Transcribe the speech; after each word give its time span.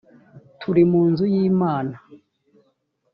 turi 0.59 0.83
mu 0.91 1.01
nzu 1.11 1.25
y 1.33 1.35
imana 1.49 1.95